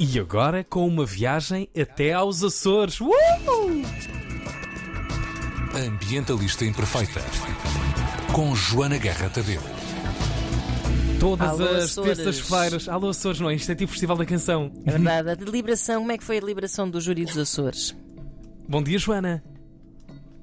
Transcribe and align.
E 0.00 0.18
agora 0.20 0.62
com 0.62 0.86
uma 0.86 1.04
viagem 1.04 1.68
até 1.78 2.12
aos 2.12 2.44
Açores. 2.44 3.00
Uh! 3.00 3.08
Ambientalista 5.74 6.64
Imperfeita. 6.64 7.20
Com 8.32 8.54
Joana 8.54 8.96
Guerra 8.96 9.28
Tadeu. 9.28 9.60
Todas 11.18 11.48
Alô, 11.48 11.64
as 11.64 11.84
Açores. 11.84 12.16
terças-feiras. 12.16 12.88
Alô 12.88 13.08
Açores, 13.08 13.40
não 13.40 13.50
é? 13.50 13.56
Isto 13.56 13.72
é 13.72 13.74
tipo 13.74 13.90
Festival 13.90 14.16
da 14.16 14.24
Canção. 14.24 14.70
É 14.86 14.92
verdade. 14.92 15.30
A 15.30 15.34
deliberação, 15.34 16.00
como 16.02 16.12
é 16.12 16.18
que 16.18 16.22
foi 16.22 16.36
a 16.36 16.40
deliberação 16.40 16.88
do 16.88 17.00
júri 17.00 17.24
dos 17.24 17.36
Açores? 17.36 17.96
Bom 18.68 18.82
dia, 18.82 18.98
Joana. 18.98 19.42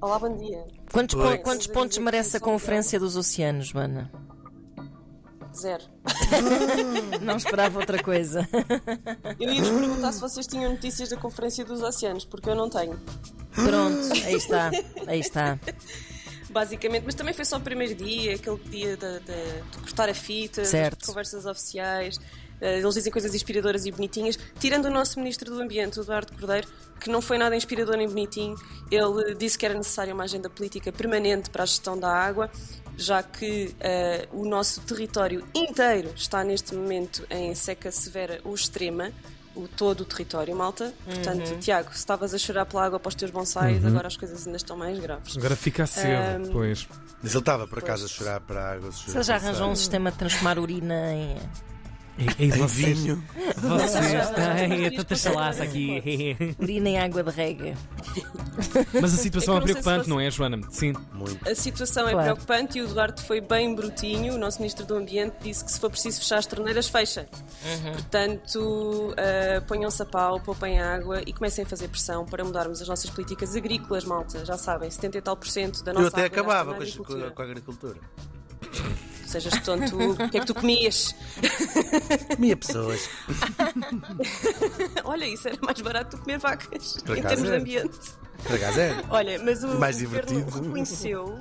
Olá, 0.02 0.18
bom 0.18 0.36
dia. 0.36 0.66
Quantos, 0.92 1.18
quantos 1.42 1.66
pontos 1.66 1.96
merece 1.96 2.36
a 2.36 2.40
Conferência 2.40 3.00
dos 3.00 3.16
Oceanos, 3.16 3.68
Joana? 3.68 4.10
Zero. 5.56 5.84
Não 7.22 7.36
esperava 7.36 7.78
outra 7.78 8.02
coisa. 8.02 8.48
Eu 9.40 9.52
ia-vos 9.52 9.70
perguntar 9.70 10.12
se 10.12 10.20
vocês 10.20 10.46
tinham 10.46 10.70
notícias 10.72 11.08
da 11.08 11.16
Conferência 11.16 11.64
dos 11.64 11.82
Oceanos, 11.82 12.24
porque 12.24 12.48
eu 12.48 12.54
não 12.54 12.68
tenho. 12.70 12.98
Pronto, 13.54 14.12
aí 14.24 14.34
está. 14.34 14.70
Aí 15.06 15.20
está. 15.20 15.58
Basicamente, 16.50 17.04
mas 17.04 17.14
também 17.14 17.34
foi 17.34 17.44
só 17.44 17.56
o 17.56 17.60
primeiro 17.60 17.94
dia, 17.94 18.34
aquele 18.36 18.56
dia 18.70 18.96
de, 18.96 19.20
de- 19.20 19.62
de 19.70 19.78
cortar 19.78 20.08
a 20.08 20.14
fita, 20.14 20.64
Certo. 20.64 21.06
conversas 21.06 21.44
oficiais. 21.44 22.18
Eh, 22.60 22.78
Eles 22.78 22.94
dizem 22.94 23.12
coisas 23.12 23.34
inspiradoras 23.34 23.84
e 23.84 23.90
bonitinhas, 23.90 24.38
tirando 24.58 24.86
o 24.86 24.90
nosso 24.90 25.18
Ministro 25.18 25.50
do 25.54 25.60
Ambiente, 25.60 25.98
o 25.98 26.02
Eduardo 26.02 26.32
Cordeiro, 26.32 26.66
que 27.00 27.10
não 27.10 27.20
foi 27.20 27.36
nada 27.36 27.54
inspirador 27.54 27.96
nem 27.96 28.08
bonitinho. 28.08 28.56
Ele 28.90 29.34
disse 29.34 29.58
que 29.58 29.66
era 29.66 29.74
necessária 29.74 30.14
uma 30.14 30.24
agenda 30.24 30.48
política 30.48 30.90
permanente 30.92 31.50
para 31.50 31.64
a 31.64 31.66
gestão 31.66 31.98
da 31.98 32.08
água, 32.10 32.50
já 32.96 33.22
que 33.22 33.74
eh, 33.80 34.26
o 34.32 34.44
nosso 34.44 34.80
território 34.82 35.46
inteiro 35.54 36.10
está 36.14 36.42
neste 36.42 36.74
momento 36.74 37.26
em 37.30 37.54
seca 37.54 37.90
severa 37.90 38.40
ou 38.44 38.54
extrema. 38.54 39.10
O 39.54 39.66
todo 39.66 40.02
o 40.02 40.04
território, 40.04 40.54
malta. 40.54 40.92
Portanto, 41.06 41.58
Tiago, 41.60 41.90
se 41.92 41.98
estavas 42.00 42.34
a 42.34 42.38
chorar 42.38 42.66
pela 42.66 42.84
água 42.84 43.00
para 43.00 43.08
os 43.08 43.14
teus 43.14 43.30
bonsais, 43.30 43.82
agora 43.86 44.06
as 44.06 44.14
coisas 44.14 44.46
ainda 44.46 44.58
estão 44.58 44.76
mais 44.76 44.98
graves. 44.98 45.34
Agora 45.34 45.56
fica 45.56 45.86
cedo, 45.86 46.50
pois. 46.52 46.86
Mas 47.22 47.32
ele 47.32 47.38
estava 47.40 47.66
por 47.66 47.78
acaso 47.78 48.04
a 48.04 48.08
chorar 48.08 48.40
para 48.40 48.60
a 48.62 48.72
água. 48.74 48.90
Você 48.92 49.22
já 49.22 49.36
arranjou 49.36 49.70
um 49.70 49.74
sistema 49.74 50.12
de 50.12 50.18
transformar 50.18 50.58
urina 50.58 51.10
em. 51.14 51.36
E, 52.18 52.44
e 52.44 52.50
vocês, 52.52 52.98
vinho. 53.00 53.22
vocês 53.60 54.30
têm 54.30 54.90
tanta 54.96 55.14
chalaça 55.16 55.62
aqui. 55.64 56.56
urina 56.58 56.88
em 56.88 56.98
água 56.98 57.22
de 57.22 57.30
rega? 57.30 57.74
Mas 59.00 59.12
a 59.12 59.16
situação 59.18 59.56
É 59.56 59.58
é, 59.58 59.60
preocupante, 59.62 60.04
você- 60.04 60.10
não 60.10 60.18
é, 60.20 60.30
Joana? 60.30 60.60
Sim. 60.70 60.94
Muito. 61.12 61.46
A 61.46 61.54
situação 61.54 62.08
é 62.08 62.12
Claro. 62.12 62.24
preocupante 62.32 62.78
e 62.78 62.82
o 62.82 62.88
Duarte 62.88 63.22
foi 63.22 63.40
bem 63.42 63.74
brutinho. 63.74 64.34
O 64.34 64.38
nosso 64.38 64.58
Ministro 64.60 64.86
do 64.86 64.94
Ambiente 64.96 65.34
disse 65.42 65.62
que 65.64 65.70
se 65.72 65.78
for 65.78 65.90
preciso 65.90 66.18
fechar 66.20 66.38
as 66.38 66.46
torneiras, 66.46 66.88
fecha. 66.88 67.28
Portanto, 67.92 69.12
uh, 69.12 69.62
ponham-se 69.66 70.00
a 70.02 70.06
pau, 70.06 70.40
poupem 70.40 70.80
água 70.80 71.20
e 71.26 71.32
comecem 71.34 71.64
a 71.64 71.68
fazer 71.68 71.88
pressão 71.88 72.24
para 72.24 72.42
mudarmos 72.44 72.80
as 72.80 72.88
nossas 72.88 73.10
políticas 73.10 73.54
agrícolas, 73.54 74.04
malta. 74.04 74.44
Já 74.44 74.56
sabem, 74.56 74.90
70 74.90 75.18
e 75.18 75.20
tal 75.20 75.36
por 75.36 75.48
cento 75.48 75.82
da 75.84 75.92
nossa 75.92 76.04
Eu 76.04 76.08
até 76.08 76.24
acabava 76.24 76.70
com 76.74 76.80
a, 76.80 76.82
agricultura. 76.82 77.30
com 77.30 77.42
a 77.42 77.44
agricultura. 77.44 77.96
Sejas 79.26 79.60
tonto, 79.60 79.96
o 80.12 80.16
que 80.30 80.36
é 80.36 80.40
que 80.40 80.46
tu 80.46 80.54
comias? 80.54 81.14
Comia 82.34 82.56
pessoas. 82.56 83.08
Olha, 85.04 85.26
isso 85.26 85.48
era 85.48 85.58
mais 85.60 85.80
barato 85.80 86.10
do 86.10 86.18
que 86.18 86.22
comer 86.24 86.38
vacas, 86.38 86.96
em 87.08 87.22
termos 87.22 87.42
de 87.42 87.54
é. 87.54 87.56
ambiente. 87.56 87.98
Por 88.42 88.54
acaso 88.54 88.80
é. 88.80 89.02
Olha, 89.10 89.42
mas 89.42 89.64
o 89.64 89.78
Mais 89.78 90.00
governo 90.00 90.28
divertido. 90.28 90.64
reconheceu. 90.64 91.38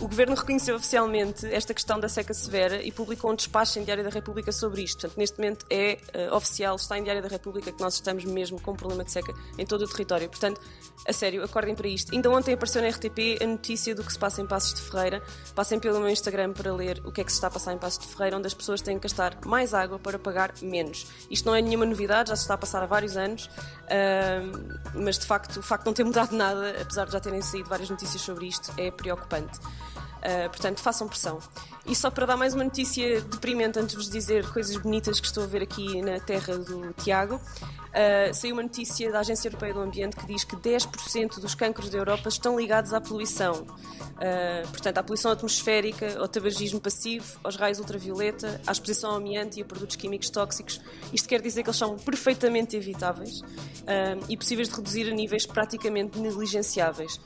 O 0.00 0.08
governo 0.08 0.34
reconheceu 0.34 0.76
oficialmente 0.76 1.46
esta 1.46 1.74
questão 1.74 2.00
da 2.00 2.08
seca 2.08 2.32
severa 2.32 2.82
e 2.82 2.90
publicou 2.90 3.30
um 3.30 3.34
despacho 3.34 3.78
em 3.78 3.84
Diário 3.84 4.02
da 4.02 4.08
República 4.08 4.50
sobre 4.50 4.82
isto. 4.82 5.00
Portanto, 5.00 5.18
neste 5.18 5.38
momento 5.38 5.66
é 5.68 5.98
eh, 6.14 6.32
oficial, 6.32 6.76
está 6.76 6.98
em 6.98 7.02
Diário 7.02 7.20
da 7.20 7.28
República 7.28 7.70
que 7.70 7.82
nós 7.82 7.94
estamos 7.94 8.24
mesmo 8.24 8.58
com 8.62 8.70
um 8.70 8.76
problema 8.76 9.04
de 9.04 9.12
seca 9.12 9.34
em 9.58 9.66
todo 9.66 9.84
o 9.84 9.88
território. 9.88 10.26
Portanto, 10.30 10.58
a 11.06 11.12
sério, 11.12 11.44
acordem 11.44 11.74
para 11.74 11.86
isto. 11.86 12.14
Ainda 12.14 12.30
ontem 12.30 12.54
apareceu 12.54 12.80
na 12.80 12.88
RTP 12.88 13.42
a 13.42 13.46
notícia 13.46 13.94
do 13.94 14.02
que 14.02 14.10
se 14.10 14.18
passa 14.18 14.40
em 14.40 14.46
Passos 14.46 14.72
de 14.72 14.80
Ferreira. 14.80 15.22
Passem 15.54 15.78
pelo 15.78 16.00
meu 16.00 16.08
Instagram 16.08 16.54
para 16.54 16.72
ler 16.72 17.02
o 17.04 17.12
que 17.12 17.20
é 17.20 17.24
que 17.24 17.30
se 17.30 17.36
está 17.36 17.48
a 17.48 17.50
passar 17.50 17.74
em 17.74 17.78
Passos 17.78 17.98
de 17.98 18.06
Ferreira, 18.14 18.38
onde 18.38 18.46
as 18.46 18.54
pessoas 18.54 18.80
têm 18.80 18.96
que 18.96 19.02
gastar 19.02 19.36
mais 19.44 19.74
água 19.74 19.98
para 19.98 20.18
pagar 20.18 20.54
menos. 20.62 21.06
Isto 21.30 21.44
não 21.44 21.54
é 21.54 21.60
nenhuma 21.60 21.84
novidade, 21.84 22.30
já 22.30 22.36
se 22.36 22.42
está 22.42 22.54
a 22.54 22.58
passar 22.58 22.82
há 22.82 22.86
vários 22.86 23.18
anos, 23.18 23.50
ahm, 23.90 24.78
mas 24.94 25.18
de 25.18 25.26
facto, 25.26 25.58
o 25.58 25.62
facto 25.62 25.84
de 25.84 25.88
não 25.88 25.94
ter 25.94 26.04
mudado 26.04 26.34
nada, 26.34 26.70
apesar 26.80 27.04
de 27.04 27.12
já 27.12 27.20
terem 27.20 27.42
saído 27.42 27.68
várias 27.68 27.90
notícias 27.90 28.22
sobre 28.22 28.46
isto, 28.46 28.72
é 28.78 28.90
preocupante. 28.90 29.58
Uh, 30.20 30.50
portanto, 30.50 30.80
façam 30.80 31.08
pressão. 31.08 31.38
E 31.86 31.96
só 31.96 32.10
para 32.10 32.26
dar 32.26 32.36
mais 32.36 32.52
uma 32.52 32.64
notícia 32.64 33.22
deprimente 33.22 33.78
antes 33.78 33.92
de 33.92 33.96
vos 33.96 34.10
dizer 34.10 34.46
coisas 34.52 34.76
bonitas 34.76 35.18
que 35.18 35.26
estou 35.26 35.42
a 35.42 35.46
ver 35.46 35.62
aqui 35.62 36.02
na 36.02 36.20
terra 36.20 36.58
do 36.58 36.92
Tiago, 36.92 37.36
uh, 37.36 38.34
saiu 38.34 38.54
uma 38.54 38.62
notícia 38.62 39.10
da 39.10 39.20
Agência 39.20 39.48
Europeia 39.48 39.72
do 39.72 39.80
Ambiente 39.80 40.16
que 40.16 40.26
diz 40.26 40.44
que 40.44 40.56
10% 40.56 41.40
dos 41.40 41.54
cancros 41.54 41.88
da 41.88 41.96
Europa 41.96 42.28
estão 42.28 42.58
ligados 42.58 42.92
à 42.92 43.00
poluição. 43.00 43.62
Uh, 43.62 44.68
portanto, 44.68 44.98
à 44.98 45.02
poluição 45.02 45.32
atmosférica, 45.32 46.18
ao 46.18 46.28
tabagismo 46.28 46.78
passivo, 46.78 47.40
aos 47.42 47.56
raios 47.56 47.78
ultravioleta, 47.78 48.60
à 48.66 48.72
exposição 48.72 49.12
ao 49.12 49.16
amianto 49.16 49.58
e 49.58 49.62
a 49.62 49.64
produtos 49.64 49.96
químicos 49.96 50.28
tóxicos. 50.28 50.82
Isto 51.14 51.26
quer 51.26 51.40
dizer 51.40 51.62
que 51.62 51.70
eles 51.70 51.78
são 51.78 51.96
perfeitamente 51.96 52.76
evitáveis 52.76 53.40
e 54.28 54.36
possíveis 54.36 54.68
de 54.68 54.76
reduzir 54.76 55.10
a 55.10 55.14
níveis 55.14 55.46
praticamente 55.46 56.18
negligenciáveis. 56.18 57.18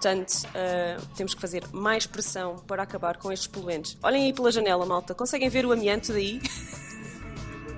Portanto, 0.00 0.32
uh, 0.46 1.06
temos 1.14 1.34
que 1.34 1.40
fazer 1.42 1.62
mais 1.72 2.06
pressão 2.06 2.56
para 2.66 2.82
acabar 2.82 3.18
com 3.18 3.30
estes 3.30 3.46
poluentes. 3.46 3.98
Olhem 4.02 4.24
aí 4.24 4.32
pela 4.32 4.50
janela, 4.50 4.86
malta. 4.86 5.14
Conseguem 5.14 5.50
ver 5.50 5.66
o 5.66 5.72
amianto 5.72 6.10
daí? 6.14 6.40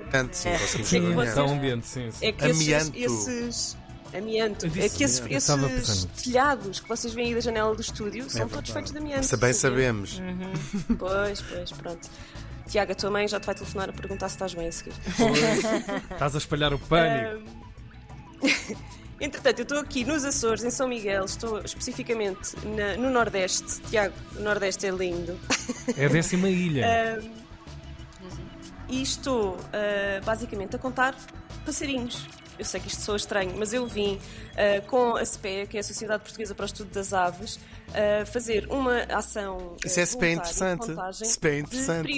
Portanto, 0.02 0.34
sim, 0.34 0.50
conseguimos 0.52 0.88
Sim, 0.88 1.16
ver. 1.16 1.26
está 1.26 1.44
um 1.44 1.52
ambiente, 1.54 1.86
sim. 1.86 2.10
sim. 2.12 2.26
É 2.26 2.30
que 2.30 2.44
esses, 2.46 2.68
Amianto. 2.68 2.96
esses- 2.96 3.76
amianto. 4.14 4.68
Disse 4.68 4.80
É 4.86 4.88
que 4.98 5.04
esses, 5.04 5.50
amianto. 5.50 5.74
Esses 5.74 6.04
telhados 6.22 6.78
que 6.78 6.88
vocês 6.88 7.12
veem 7.12 7.28
aí 7.28 7.34
da 7.34 7.40
janela 7.40 7.74
do 7.74 7.80
estúdio 7.80 8.30
são 8.30 8.48
todos 8.48 8.70
feitos 8.70 8.92
de 8.92 8.98
amianto. 8.98 9.24
Isso 9.24 9.36
bem 9.36 9.52
sabemos. 9.52 10.22
Pois, 10.96 11.40
pois, 11.42 11.72
pronto. 11.72 12.08
Tiago, 12.68 12.92
a 12.92 12.94
tua 12.94 13.10
mãe 13.10 13.26
já 13.26 13.40
te 13.40 13.46
vai 13.46 13.54
telefonar 13.56 13.88
a 13.90 13.92
perguntar 13.92 14.28
se 14.28 14.36
estás 14.36 14.54
bem 14.54 14.68
a 14.68 14.72
seguir. 14.72 14.92
Estás 16.12 16.34
a 16.36 16.38
espalhar 16.38 16.72
o 16.72 16.78
pânico. 16.78 17.42
Entretanto, 19.22 19.60
eu 19.60 19.62
estou 19.62 19.78
aqui 19.78 20.04
nos 20.04 20.24
Açores, 20.24 20.64
em 20.64 20.70
São 20.70 20.88
Miguel, 20.88 21.24
estou 21.24 21.60
especificamente 21.60 22.56
na- 22.66 22.96
no 22.96 23.08
Nordeste. 23.08 23.80
Tiago, 23.88 24.12
o 24.36 24.40
Nordeste 24.40 24.86
é 24.86 24.90
lindo. 24.90 25.38
É 25.96 26.06
a 26.06 26.08
décima 26.08 26.48
ilha. 26.50 27.22
E 28.88 29.00
estou 29.00 29.56
ah, 29.72 30.20
basicamente 30.22 30.76
a 30.76 30.78
contar 30.78 31.16
passarinhos. 31.64 32.26
Eu 32.58 32.64
sei 32.66 32.78
que 32.78 32.88
isto 32.88 33.00
soa 33.00 33.16
estranho, 33.16 33.54
mas 33.56 33.72
eu 33.72 33.86
vim 33.86 34.18
ah, 34.54 34.82
com 34.86 35.16
a 35.16 35.24
SPE, 35.24 35.66
que 35.70 35.78
é 35.78 35.80
a 35.80 35.84
Sociedade 35.84 36.22
Portuguesa 36.22 36.54
para 36.54 36.64
o 36.64 36.66
Estudo 36.66 36.90
das 36.90 37.14
Aves, 37.14 37.58
ah, 37.94 38.26
fazer 38.26 38.66
uma 38.70 39.04
ação. 39.04 39.76
Isso 39.82 39.98
é 39.98 40.04
SPE 40.04 40.18
voluntária 40.34 40.42
de 40.42 40.50
interessante. 40.50 40.86
contagem 40.88 41.28
SPE 41.28 41.50
De 41.50 41.58
interessante. 41.60 42.12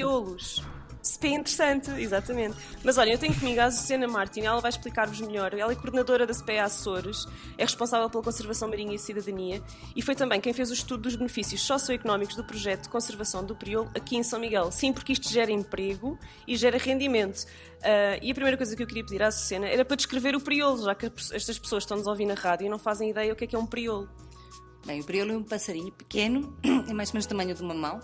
SPE 1.05 1.29
interessante, 1.29 1.91
exatamente. 1.91 2.57
Mas 2.83 2.97
olha, 2.97 3.13
eu 3.13 3.19
tenho 3.19 3.35
comigo 3.39 3.61
a 3.61 3.65
Azucena 3.65 4.09
Martin, 4.09 4.41
ela 4.41 4.61
vai 4.61 4.71
explicar-vos 4.71 5.21
melhor. 5.21 5.53
Ela 5.53 5.73
é 5.73 5.75
coordenadora 5.75 6.27
da 6.27 6.33
SPE 6.33 6.59
Açores, 6.59 7.27
é 7.59 7.63
responsável 7.63 8.09
pela 8.09 8.23
conservação 8.23 8.69
marinha 8.69 8.95
e 8.95 8.99
cidadania 8.99 9.63
e 9.95 10.01
foi 10.01 10.15
também 10.15 10.41
quem 10.41 10.55
fez 10.55 10.71
o 10.71 10.75
estudo 10.75 11.03
dos 11.03 11.17
benefícios 11.17 11.61
socioeconómicos 11.61 12.37
do 12.37 12.45
projeto 12.45 12.85
de 12.85 12.89
conservação 12.89 13.45
do 13.45 13.55
priolo 13.55 13.91
aqui 13.95 14.17
em 14.17 14.23
São 14.23 14.41
Miguel. 14.41 14.73
Sim, 14.73 14.93
porque 14.93 15.13
isto 15.13 15.29
gera 15.29 15.53
emprego 15.53 16.19
e 16.49 16.57
gera 16.57 16.79
rendimento. 16.79 17.45
Ah, 17.83 18.19
e 18.23 18.31
a 18.31 18.35
primeira 18.35 18.57
coisa 18.57 18.75
que 18.75 18.83
eu 18.83 18.87
queria 18.87 19.05
pedir 19.05 19.23
à 19.23 19.27
Azucena 19.27 19.69
era 19.69 19.85
para 19.85 19.97
descrever 19.97 20.35
o 20.35 20.41
priolo, 20.41 20.85
já 20.85 20.95
que 20.95 21.07
estas 21.33 21.59
pessoas 21.59 21.83
estão-nos 21.83 22.07
a 22.07 22.11
ouvir 22.11 22.25
na 22.25 22.35
rádio 22.35 22.67
e 22.67 22.69
não 22.71 22.79
fazem 22.79 23.11
ideia 23.11 23.33
o 23.33 23.37
que 23.37 23.45
é 23.45 23.47
que 23.47 23.55
é 23.55 23.59
um 23.59 23.67
priolo. 23.67 24.09
Bem, 24.87 25.01
o 25.01 25.05
priolo 25.05 25.33
é 25.33 25.37
um 25.37 25.43
passarinho 25.43 25.93
pequeno, 25.93 26.57
é 26.65 26.93
mais 26.93 27.11
ou 27.11 27.15
menos 27.15 27.27
do 27.27 27.29
tamanho 27.29 27.55
de 27.55 27.63
uma 27.63 27.75
mão. 27.75 28.01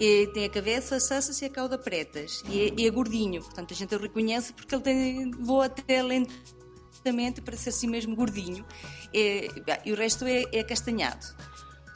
E 0.00 0.28
tem 0.28 0.44
a 0.44 0.48
cabeça, 0.48 0.96
as 0.96 1.04
saças 1.04 1.40
e 1.42 1.44
a 1.44 1.50
cauda 1.50 1.76
pretas. 1.76 2.42
E 2.48 2.60
é, 2.60 2.74
e 2.76 2.86
é 2.86 2.90
gordinho, 2.90 3.42
portanto 3.42 3.74
a 3.74 3.76
gente 3.76 3.94
o 3.94 3.98
reconhece 3.98 4.52
porque 4.52 4.74
ele 4.74 4.82
tem, 4.82 5.30
voa 5.32 5.66
até 5.66 6.02
lentamente 6.02 7.40
para 7.40 7.56
ser 7.56 7.70
assim 7.70 7.88
mesmo 7.88 8.14
gordinho. 8.14 8.64
E, 9.12 9.48
e 9.84 9.92
o 9.92 9.96
resto 9.96 10.24
é, 10.24 10.44
é 10.52 10.62
castanhado. 10.62 11.26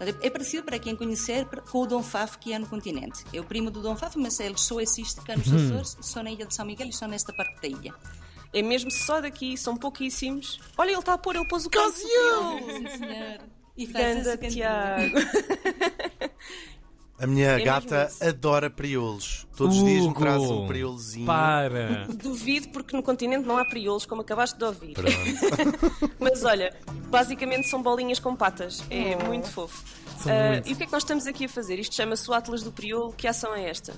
Portanto, 0.03 0.19
é 0.21 0.31
parecido, 0.31 0.65
para 0.65 0.79
quem 0.81 0.97
conhecer, 0.97 1.47
com 1.71 1.83
o 1.83 1.87
Dom 1.87 2.03
Fafo 2.03 2.39
que 2.41 2.53
há 2.53 2.59
no 2.59 2.67
continente. 2.67 3.25
É 3.33 3.41
o 3.41 3.45
primo 3.45 3.71
do 3.71 3.81
Dom 3.81 3.95
Fafo, 3.95 4.19
mas 4.19 4.41
ele 4.41 4.59
só 4.59 4.81
existe 4.81 5.21
cá 5.21 5.37
nos 5.37 5.53
Açores, 5.53 5.97
só 6.01 6.25
na 6.25 6.31
ilha 6.31 6.45
de 6.45 6.55
São 6.55 6.67
Miguel 6.67 6.89
e 6.89 6.93
só 6.93 7.07
nesta 7.07 7.33
parte 7.33 7.61
da 7.63 7.69
ilha. 7.69 7.95
É 8.53 8.63
mesmo 8.63 8.91
só 8.91 9.21
daqui, 9.21 9.57
são 9.57 9.77
pouquíssimos. 9.77 10.61
Olha, 10.77 10.91
ele 10.91 10.99
está 10.99 11.15
a 11.15 11.19
pôr, 11.19 11.37
ele 11.37 11.47
pôs 11.47 11.67
o 11.67 11.71
priolo. 11.71 12.59
Sim, 12.59 12.89
senhor. 12.99 13.41
E 13.77 13.87
faz 13.87 14.25
Ganda. 14.25 14.37
Tiago. 14.37 15.17
A 17.23 17.27
minha 17.27 17.53
mesmo 17.53 17.65
gata 17.65 18.11
adora 18.21 18.69
priolos. 18.69 19.47
Todos 19.57 19.77
os 19.77 19.85
dias 19.85 20.05
me 20.05 20.13
traz 20.13 20.43
um 20.43 20.67
priolozinho. 20.67 21.25
Para. 21.25 22.09
Duvido 22.21 22.71
porque 22.71 22.97
no 22.97 23.03
continente 23.03 23.47
não 23.47 23.57
há 23.57 23.65
priolos, 23.65 24.05
como 24.05 24.23
acabaste 24.23 24.59
de 24.59 24.65
ouvir. 24.65 24.95
Pronto. 24.95 25.13
Mas 26.19 26.43
olha, 26.45 26.77
basicamente 27.09 27.69
são 27.69 27.81
bolinhas 27.81 28.19
com 28.19 28.35
patas. 28.35 28.83
É 28.91 29.15
muito 29.25 29.49
fofo. 29.49 29.85
Muito. 30.27 30.69
e 30.69 30.73
o 30.73 30.77
que 30.77 30.83
é 30.83 30.87
que 30.87 30.93
nós 30.93 31.05
estamos 31.05 31.25
aqui 31.29 31.45
a 31.45 31.49
fazer? 31.49 31.79
Isto 31.79 31.95
chama-se 31.95 32.29
o 32.29 32.35
Atlas 32.35 32.65
do 32.65 32.73
Priolo. 32.73 33.13
Que 33.13 33.29
ação 33.29 33.55
é 33.55 33.71
esta? 33.71 33.95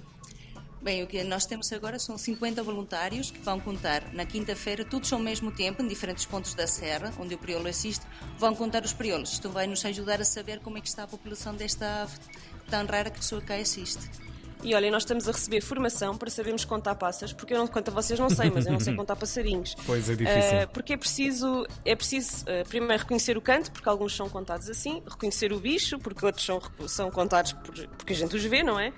Bem, 0.83 1.03
o 1.03 1.07
que 1.07 1.25
nós 1.25 1.47
temos 1.47 1.73
agora 1.73 1.99
são 1.99 2.19
50 2.19 2.63
voluntários 2.63 3.31
que 3.31 3.39
vão 3.39 3.59
contar 3.59 4.13
na 4.13 4.27
quinta-feira, 4.27 4.85
todos 4.85 5.11
ao 5.15 5.19
mesmo 5.19 5.51
tempo, 5.51 5.83
em 5.83 5.89
diferentes 5.89 6.27
pontos 6.27 6.53
da 6.53 6.67
serra, 6.67 7.11
onde 7.19 7.35
o 7.35 7.39
priolo 7.39 7.67
existe, 7.69 8.05
vão 8.37 8.55
contar 8.55 8.85
os 8.85 8.93
priolos. 8.93 9.33
Isto 9.33 9.49
vai 9.49 9.67
nos 9.67 9.83
ajudar 9.83 10.21
a 10.21 10.25
saber 10.27 10.61
como 10.61 10.77
é 10.77 10.83
que 10.83 10.89
está 10.89 11.05
a 11.05 11.07
população 11.07 11.55
desta 11.55 12.03
ave 12.03 12.19
tão 12.71 12.85
rara 12.87 13.11
que 13.11 13.25
só 13.25 13.41
cá 13.41 13.59
existe. 13.59 14.11
E 14.63 14.75
olha, 14.75 14.91
nós 14.91 15.03
estamos 15.03 15.29
a 15.29 15.33
receber 15.33 15.61
formação 15.61 16.17
para 16.17 16.31
sabermos 16.31 16.65
contar 16.65 16.95
passas, 16.95 17.35
porque 17.35 17.53
eu 17.53 17.59
não 17.59 17.67
quanto 17.67 17.89
a 17.89 17.93
vocês 17.93 18.19
não 18.19 18.31
sei, 18.31 18.51
mas 18.51 18.65
eu 18.65 18.73
não 18.73 18.81
sei 18.81 18.95
contar 18.97 19.15
passarinhos. 19.15 19.75
Pois 19.85 20.09
é 20.09 20.17
difícil. 20.17 20.41
Eh, 20.41 20.67
porque 20.69 20.95
é 20.95 20.97
preciso, 20.97 21.67
é 21.85 21.95
preciso 21.95 22.45
eh, 22.47 22.65
primeiro 22.65 23.03
reconhecer 23.03 23.37
o 23.37 23.43
canto, 23.43 23.71
porque 23.71 23.87
alguns 23.91 24.17
são 24.17 24.27
contados 24.31 24.71
assim, 24.71 25.03
reconhecer 25.07 25.53
o 25.53 25.61
bicho, 25.61 25.99
porque 25.99 26.25
outros 26.25 26.47
são, 26.47 26.63
são 26.89 27.11
contados 27.11 27.53
por- 27.53 27.75
porque 27.89 28.15
a 28.15 28.17
gente 28.17 28.35
os 28.35 28.43
vê, 28.45 28.63
não 28.63 28.81
é? 28.81 28.91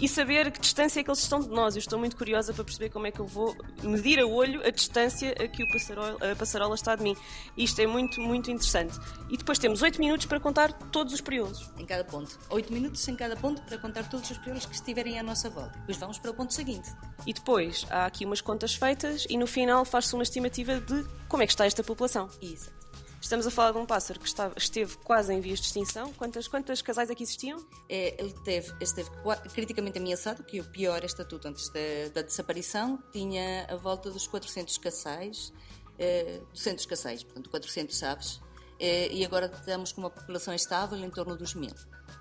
E 0.00 0.08
saber 0.08 0.50
que 0.50 0.60
distância 0.60 1.00
é 1.00 1.04
que 1.04 1.10
eles 1.10 1.20
estão 1.20 1.40
de 1.40 1.48
nós. 1.48 1.76
Eu 1.76 1.80
estou 1.80 1.98
muito 1.98 2.16
curiosa 2.16 2.52
para 2.52 2.64
perceber 2.64 2.90
como 2.90 3.06
é 3.06 3.12
que 3.12 3.20
eu 3.20 3.26
vou 3.26 3.56
medir 3.82 4.18
a 4.18 4.26
olho 4.26 4.66
a 4.66 4.70
distância 4.70 5.32
a 5.32 5.46
que 5.46 5.62
o 5.62 5.68
passarola, 5.68 6.32
a 6.32 6.36
passarola 6.36 6.74
está 6.74 6.96
de 6.96 7.02
mim. 7.02 7.16
Isto 7.56 7.80
é 7.80 7.86
muito, 7.86 8.20
muito 8.20 8.50
interessante. 8.50 8.98
E 9.30 9.36
depois 9.36 9.58
temos 9.58 9.82
8 9.82 10.00
minutos 10.00 10.26
para 10.26 10.40
contar 10.40 10.72
todos 10.72 11.14
os 11.14 11.20
priolos. 11.20 11.70
Em 11.78 11.86
cada 11.86 12.04
ponto. 12.04 12.38
8 12.50 12.72
minutos 12.72 13.06
em 13.06 13.14
cada 13.14 13.36
ponto 13.36 13.62
para 13.62 13.78
contar 13.78 14.08
todos 14.08 14.30
os 14.30 14.38
priolos 14.38 14.66
que 14.66 14.74
estiverem 14.74 15.18
à 15.18 15.22
nossa 15.22 15.48
volta. 15.48 15.78
Depois 15.78 15.96
vamos 15.96 16.18
para 16.18 16.30
o 16.30 16.34
ponto 16.34 16.52
seguinte. 16.52 16.90
E 17.26 17.32
depois 17.32 17.86
há 17.88 18.06
aqui 18.06 18.24
umas 18.24 18.40
contas 18.40 18.74
feitas 18.74 19.26
e 19.28 19.36
no 19.36 19.46
final 19.46 19.84
faz-se 19.84 20.14
uma 20.14 20.24
estimativa 20.24 20.80
de 20.80 21.04
como 21.28 21.42
é 21.42 21.46
que 21.46 21.52
está 21.52 21.66
esta 21.66 21.84
população. 21.84 22.28
Isso. 22.42 22.83
Estamos 23.24 23.46
a 23.46 23.50
falar 23.50 23.72
de 23.72 23.78
um 23.78 23.86
pássaro 23.86 24.20
que 24.20 24.26
estava- 24.26 24.52
esteve 24.54 24.98
quase 24.98 25.32
em 25.32 25.40
vias 25.40 25.58
de 25.58 25.64
extinção. 25.64 26.12
Quantas, 26.12 26.46
quantas 26.46 26.82
casais 26.82 27.08
aqui 27.08 27.22
existiam? 27.22 27.58
É, 27.88 28.22
ele 28.22 28.34
teve, 28.44 28.70
esteve 28.82 29.08
criticamente 29.54 29.96
ameaçado, 29.96 30.44
que 30.44 30.58
é 30.58 30.60
o 30.60 30.64
pior 30.66 31.02
estatuto 31.02 31.48
antes 31.48 31.70
da, 31.70 31.80
da 32.12 32.20
desaparição, 32.20 33.02
tinha 33.10 33.66
a 33.70 33.76
volta 33.76 34.10
dos 34.10 34.26
400 34.26 34.76
caçais, 34.76 35.54
eh, 35.98 36.42
200 36.52 36.84
caçais, 36.84 37.24
portanto 37.24 37.48
400 37.48 38.02
aves, 38.02 38.42
eh, 38.78 39.08
e 39.10 39.24
agora 39.24 39.46
estamos 39.46 39.90
com 39.90 40.02
uma 40.02 40.10
população 40.10 40.52
estável 40.52 40.98
em 40.98 41.08
torno 41.08 41.34
dos 41.34 41.54
mil. 41.54 41.72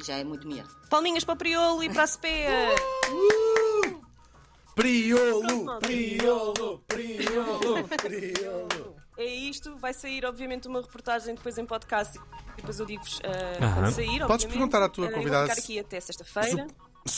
Já 0.06 0.20
é 0.20 0.24
muito 0.24 0.48
melhor. 0.48 0.70
Palminhas 0.90 1.26
para 1.26 1.34
o 1.34 1.38
Priolo 1.38 1.84
e 1.84 1.90
para 1.90 2.04
a 2.04 2.08
Cepea! 2.08 2.70
Priolo! 4.74 5.66
malta. 5.66 5.86
Priolo! 5.86 6.82
Priolo! 6.88 7.88
Priolo! 7.90 8.83
É 9.18 9.26
isto, 9.26 9.76
vai 9.76 9.94
sair 9.94 10.26
obviamente 10.26 10.68
uma 10.68 10.82
reportagem 10.82 11.36
depois 11.36 11.58
em 11.58 11.66
podcast 11.66 12.18
e 12.18 12.56
depois 12.58 12.80
eu 12.80 12.86
digo-vos 12.86 13.20
Aham. 13.62 13.74
quando 13.76 13.92
sair. 13.94 14.08
Podes 14.08 14.22
obviamente. 14.22 14.48
perguntar 14.50 14.84
à 14.84 14.90
tua 14.90 15.06
Ah, 15.06 15.08
eu 15.08 15.12
vou 15.12 15.20
convidada 15.20 15.44
ficar 15.50 15.56
se- 15.56 15.62
aqui 15.62 15.80
até 15.80 16.00
sexta-feira. 16.00 16.68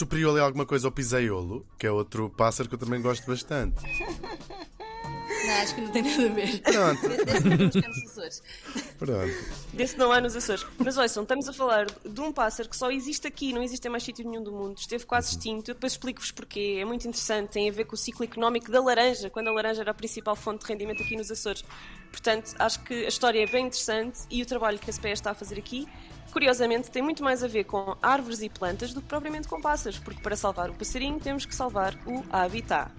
Priolo 0.08 0.36
é 0.36 0.40
alguma 0.40 0.66
coisa 0.66 0.88
ao 0.88 0.92
piseiolo, 0.92 1.64
que 1.78 1.86
é 1.86 1.90
outro 1.90 2.28
pássaro 2.28 2.68
que 2.68 2.74
eu 2.74 2.78
também 2.78 3.00
gosto 3.00 3.24
bastante. 3.26 3.82
Não, 5.46 5.54
acho 5.54 5.74
que 5.74 5.80
não 5.80 5.90
tem 5.90 6.02
nada 6.02 6.26
a 6.26 6.28
ver. 6.28 6.60
Pronto. 6.60 7.08
Desse 7.24 7.48
não 7.48 7.56
nos 7.88 8.10
Açores. 8.10 8.42
Pronto. 8.98 9.34
Desse 9.72 9.98
não 9.98 10.12
há 10.12 10.20
nos 10.20 10.36
Açores. 10.36 10.66
Mas 10.78 10.96
ouçam, 10.96 11.22
estamos 11.22 11.48
a 11.48 11.52
falar 11.52 11.86
de 11.86 12.20
um 12.20 12.32
pássaro 12.32 12.68
que 12.68 12.76
só 12.76 12.90
existe 12.90 13.26
aqui, 13.26 13.52
não 13.52 13.62
existe 13.62 13.86
em 13.86 13.90
mais 13.90 14.02
sítio 14.02 14.28
nenhum 14.28 14.42
do 14.42 14.52
mundo. 14.52 14.78
Esteve 14.78 15.06
quase 15.06 15.30
extinto. 15.30 15.70
Eu 15.70 15.74
depois 15.74 15.92
explico-vos 15.92 16.30
porquê. 16.30 16.78
É 16.80 16.84
muito 16.84 17.06
interessante. 17.06 17.50
Tem 17.50 17.68
a 17.68 17.72
ver 17.72 17.84
com 17.84 17.94
o 17.94 17.98
ciclo 17.98 18.24
económico 18.24 18.70
da 18.70 18.82
laranja, 18.82 19.30
quando 19.30 19.48
a 19.48 19.52
laranja 19.52 19.82
era 19.82 19.90
a 19.90 19.94
principal 19.94 20.34
fonte 20.34 20.64
de 20.64 20.72
rendimento 20.72 21.02
aqui 21.02 21.16
nos 21.16 21.30
Açores. 21.30 21.64
Portanto, 22.10 22.54
acho 22.58 22.82
que 22.82 23.04
a 23.04 23.08
história 23.08 23.42
é 23.42 23.46
bem 23.46 23.66
interessante 23.66 24.20
e 24.30 24.42
o 24.42 24.46
trabalho 24.46 24.78
que 24.78 24.88
a 24.88 24.92
SPE 24.92 25.10
está 25.10 25.32
a 25.32 25.34
fazer 25.34 25.58
aqui, 25.58 25.86
curiosamente, 26.32 26.90
tem 26.90 27.02
muito 27.02 27.22
mais 27.22 27.42
a 27.42 27.48
ver 27.48 27.64
com 27.64 27.96
árvores 28.02 28.40
e 28.42 28.48
plantas 28.48 28.92
do 28.92 29.02
que 29.02 29.08
propriamente 29.08 29.48
com 29.48 29.60
pássaros, 29.60 29.98
porque 29.98 30.20
para 30.20 30.36
salvar 30.36 30.70
o 30.70 30.74
passarinho 30.74 31.20
temos 31.20 31.44
que 31.44 31.54
salvar 31.54 31.94
o 32.06 32.24
habitat. 32.30 32.90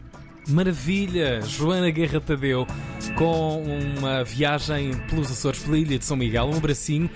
Maravilha! 0.47 1.41
Joana 1.41 1.89
Guerra 1.89 2.19
Tadeu 2.21 2.65
com 3.17 3.63
uma 3.63 4.23
viagem 4.23 4.93
pelos 5.09 5.31
Açores, 5.31 5.59
pela 5.59 5.77
Ilha 5.77 5.97
de 5.99 6.05
São 6.05 6.15
Miguel. 6.15 6.45
Um 6.45 6.57
abracinho. 6.57 7.09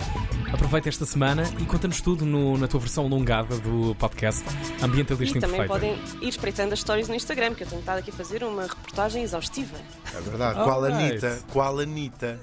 Aproveita 0.52 0.90
esta 0.90 1.06
semana 1.06 1.44
e 1.60 1.64
conta-nos 1.66 2.02
tudo 2.02 2.26
no- 2.26 2.58
na 2.58 2.68
tua 2.68 2.80
versão 2.82 3.06
alongada 3.06 3.58
do 3.60 3.96
podcast 3.96 4.44
Ambientalista 4.82 5.38
E 5.38 5.42
também 5.42 5.62
Imperfeita. 5.62 5.96
podem 5.96 6.22
ir 6.22 6.30
espreitando 6.30 6.74
as 6.74 6.80
stories 6.82 7.08
no 7.08 7.16
Instagram, 7.16 7.54
que 7.54 7.64
eu 7.64 7.68
tenho 7.68 7.80
estado 7.80 8.00
aqui 8.00 8.10
a 8.10 8.14
fazer 8.14 8.44
uma 8.44 8.64
reportagem 8.64 9.24
exaustiva. 9.24 9.78
É 10.14 10.20
verdade. 10.22 10.56
Qual 10.56 10.84
Alright. 10.84 11.04
Anitta? 11.26 11.40
Qual 11.54 11.80
Anitta? 11.80 12.40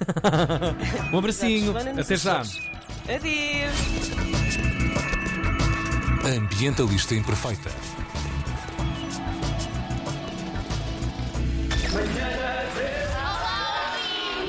Um 1.13 1.17
abracinho. 1.19 1.73
Até 1.99 2.15
já. 2.17 2.39
Adeus! 2.41 4.09
Ambientalista 6.35 7.15
Imperfeita. 7.15 7.69